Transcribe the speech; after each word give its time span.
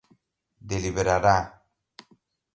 deliberará 0.71 1.37